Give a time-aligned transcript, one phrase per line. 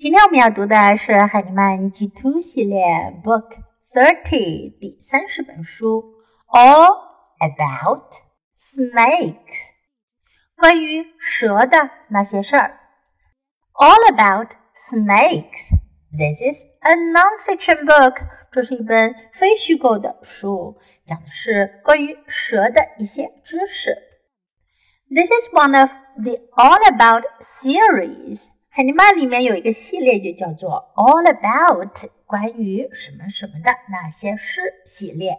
[0.00, 2.84] 今天我们要读的是海尼曼 G Two 系列
[3.24, 3.56] Book
[3.92, 6.04] Thirty 第三十本书，
[6.48, 6.94] All
[7.40, 8.12] About
[8.56, 9.72] Snakes，
[10.56, 12.78] 关于蛇的那些事儿。
[13.72, 14.50] All About
[14.90, 18.18] Snakes。This is a non-fiction book。
[18.52, 23.96] 这是一本非虚构的书，讲的是关于蛇的一些知识。
[25.08, 25.90] This is one of
[26.22, 28.48] the All About series。
[28.70, 35.38] 海尼曼里面有一个系列，就叫做 All About 关于什么什么的那些事系列。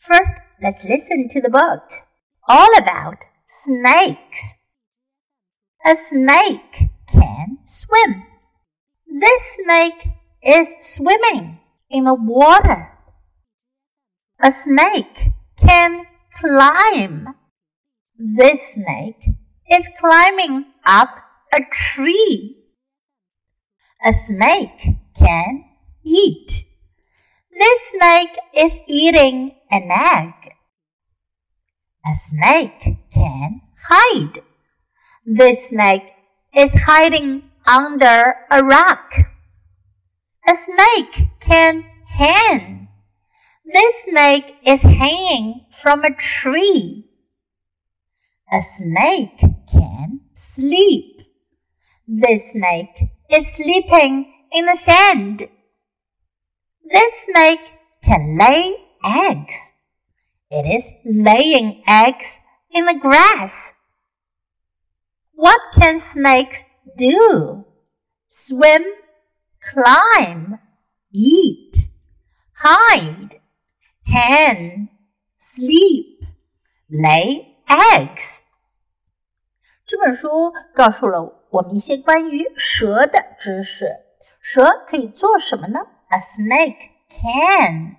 [0.00, 1.82] First, let's listen to the book.
[2.42, 3.18] All about
[3.64, 4.56] snakes.
[5.84, 8.24] A snake can swim.
[9.06, 11.58] This snake is swimming
[11.88, 12.90] in the water.
[14.38, 16.06] A snake can
[16.40, 17.34] climb.
[18.16, 19.34] This snake
[19.68, 21.21] is climbing up
[21.53, 22.57] a tree.
[24.05, 25.65] A snake can
[26.03, 26.65] eat.
[27.51, 30.33] This snake is eating an egg.
[32.05, 34.41] A snake can hide.
[35.25, 36.11] This snake
[36.53, 39.13] is hiding under a rock.
[40.47, 42.89] A snake can hang.
[43.63, 47.05] This snake is hanging from a tree.
[48.51, 49.39] A snake
[49.71, 51.12] can sleep.
[52.06, 55.48] This snake is sleeping in the sand.
[56.84, 59.72] This snake can lay eggs.
[60.50, 62.38] It is laying eggs
[62.70, 63.72] in the grass.
[65.34, 66.64] What can snakes
[66.96, 67.66] do?
[68.26, 68.84] Swim,
[69.60, 70.58] climb,
[71.12, 71.76] eat,
[72.54, 73.40] hide,
[74.04, 74.88] hen,
[75.36, 76.24] sleep,
[76.90, 78.40] lay eggs.
[79.86, 83.87] 这本书告诉了 我们一些关于蛇的知识。
[84.41, 87.95] 蛇可以做什么呢？A snake can.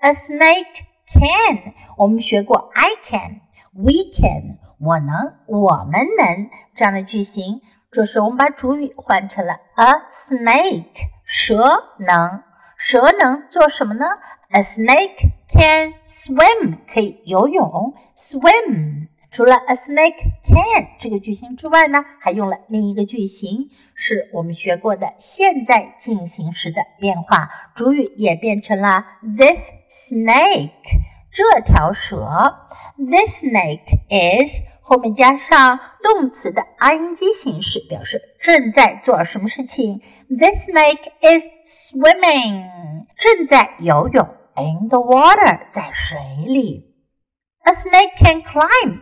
[0.00, 1.72] A snake can.
[1.96, 4.58] 我们学过 I can, we can.
[4.80, 7.60] 我能，我们能这样的句型。
[7.92, 11.06] 这时我们把主语换成了 a snake。
[11.24, 12.42] 蛇能，
[12.76, 14.06] 蛇能做什么呢
[14.50, 16.78] ？A snake can swim.
[16.92, 19.06] 可以游泳，swim。
[19.30, 29.04] 除了 a snake can 这个句型之外呢，还用了另一个句型，是我们学过的现在进行时的变化，主语也变成了
[29.36, 30.70] this snake
[31.32, 32.26] 这条蛇。
[32.96, 40.00] This snake is 后面加上动词的 ing 形式，表示正在做什么事情。
[40.28, 46.94] This snake is swimming 正在游泳 in the water 在水里。
[47.64, 49.00] A snake can climb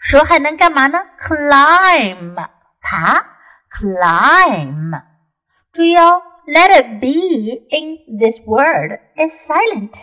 [0.00, 2.34] 蛇还能干嘛呢？Climb，
[2.80, 3.24] 爬
[3.70, 5.02] ，climb。
[5.72, 9.94] 注意哦，letter B in this word is silent。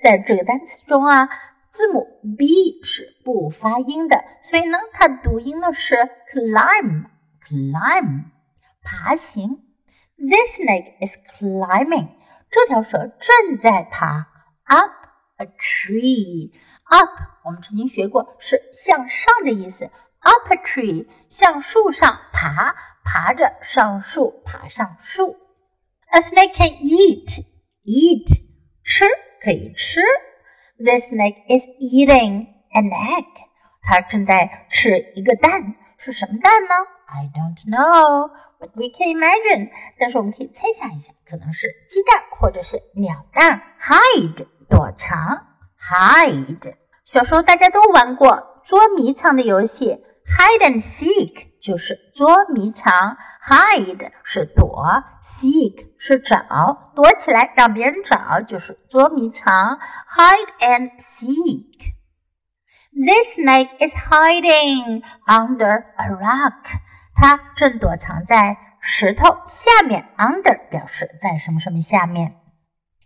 [0.00, 1.28] 在这个单词中啊，
[1.68, 2.06] 字母
[2.38, 5.96] B 是不发音的，所以呢，它读音呢是
[6.32, 8.24] climb，climb，
[8.84, 9.58] 爬行。
[10.16, 12.08] This snake is climbing。
[12.48, 14.28] 这条蛇正在爬
[14.64, 15.01] up
[15.41, 17.09] a tree。Up，
[17.43, 19.89] 我们曾经学过是向上的意思。
[20.19, 25.37] Up a tree，向树上爬，爬着上树，爬上树。
[26.09, 28.27] A snake can eat，eat，
[28.83, 29.05] 吃
[29.41, 30.01] 可以吃。
[30.77, 33.25] This snake is eating an egg，
[33.81, 35.75] 它正在吃一个蛋。
[35.99, 36.69] 是什么蛋呢？
[37.07, 39.71] I don't know，but we can imagine。
[39.97, 43.61] 但是我们可以猜想一下，可能是鸡蛋或者是鸟蛋。
[43.81, 45.46] Hide， 躲藏。
[45.78, 46.74] Hide。
[47.04, 54.84] 小时候大家都玩过捉迷藏的游戏，hide and seek 就是捉迷藏，hide 是躲
[55.20, 59.78] ，seek 是找，躲起来让别人找就是捉迷藏
[60.08, 61.92] ，hide and seek。
[62.92, 66.78] This snake is hiding under a rock。
[67.14, 72.41] 它正躲藏在石头下面，under 表示在什么什么下面。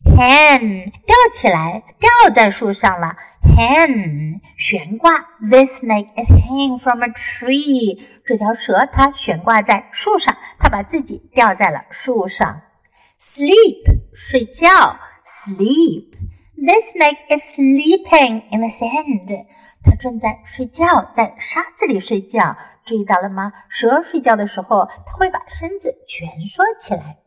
[0.07, 3.17] Hen 吊起来，吊在树上了。
[3.43, 8.01] Hen 悬挂，This snake is hanging from a tree。
[8.25, 12.63] 这条蛇它悬挂在树上，它把自己吊在了树上。
[13.21, 16.13] Sleep 睡觉，Sleep。
[16.57, 19.47] This snake is sleeping in the sand。
[19.85, 22.57] 它正在睡觉，在沙子里睡觉。
[22.85, 23.53] 注意到了吗？
[23.69, 27.19] 蛇睡觉的时候，它会把身子蜷缩起来。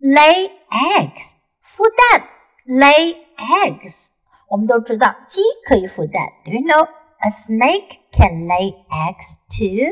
[0.00, 1.34] Lay eggs。
[2.66, 4.08] ，lay eggs。
[4.48, 6.26] 我们都知道鸡可以孵蛋。
[6.44, 6.86] Do you know
[7.18, 9.90] a snake can lay eggs too？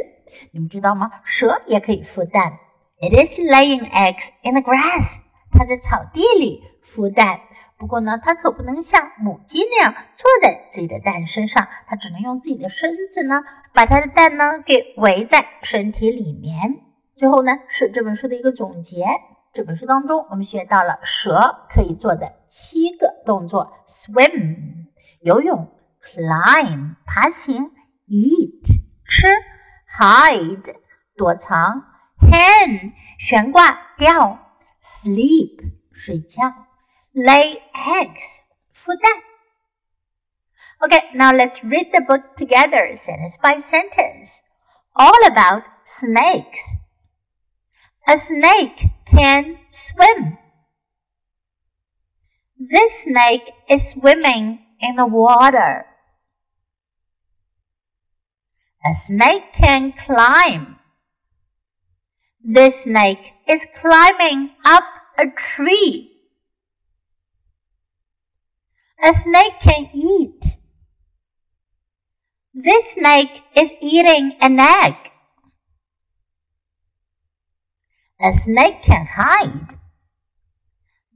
[0.53, 1.11] 你们知道吗？
[1.25, 2.59] 蛇也可以孵蛋。
[3.01, 5.17] It is laying eggs in the grass.
[5.51, 7.41] 它在草地里孵蛋。
[7.77, 13.43] 不过呢，它可不能像母鸡那样坐在自己的蛋身上，它只能用自己的身子呢，
[13.75, 16.81] 把它的蛋呢给围在身体里面。
[17.15, 19.05] 最后呢，是这本书的一个总结。
[19.54, 24.88] 这本书当中，我们学到了蛇可以做的七个动作：swim
[25.22, 25.72] 游泳，
[26.02, 27.72] climb 爬行，
[28.08, 28.66] eat
[29.08, 29.28] 吃，
[29.98, 30.76] hide
[31.16, 31.84] 躲藏，
[32.20, 34.40] hang 悬挂吊，
[34.82, 36.54] sleep 睡觉。
[37.14, 39.12] lay eggs 孵蛋。
[40.80, 44.42] Okay, now let's read the book together, sentence by sentence.
[44.94, 46.60] All about snakes.
[48.09, 50.39] A snake can swim.
[52.59, 55.87] This snake is swimming in the water.
[58.85, 60.79] A snake can climb.
[62.43, 64.83] This snake is climbing up
[65.17, 66.11] a tree.
[69.01, 70.45] A snake can eat.
[72.53, 75.12] This snake is eating an egg.
[78.23, 79.79] A snake can hide.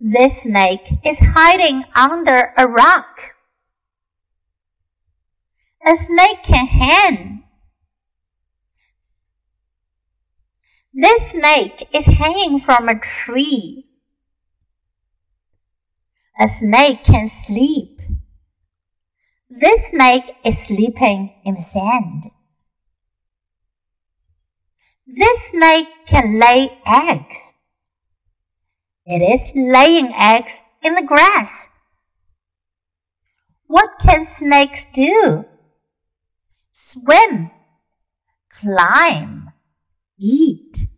[0.01, 3.35] This snake is hiding under a rock.
[5.87, 7.45] A snake can hang.
[10.93, 13.87] This snake is hanging from a tree.
[16.41, 18.01] A snake can sleep.
[19.49, 22.33] This snake is sleeping in the sand.
[25.07, 27.55] This snake can lay eggs.
[29.05, 30.51] It is laying eggs
[30.83, 31.69] in the grass.
[33.69, 35.45] What can snakes do?
[36.73, 37.53] Swim,
[38.51, 39.53] climb,
[40.19, 40.89] eat,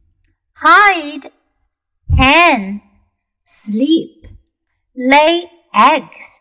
[0.55, 1.31] hide,
[2.17, 2.81] hang,
[3.45, 4.27] sleep
[4.97, 6.41] lay eggs。